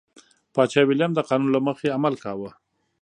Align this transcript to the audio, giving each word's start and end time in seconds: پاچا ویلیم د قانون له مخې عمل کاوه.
پاچا 0.53 0.81
ویلیم 0.85 1.11
د 1.15 1.19
قانون 1.29 1.49
له 1.53 1.59
مخې 1.67 1.93
عمل 1.97 2.13
کاوه. 2.23 2.51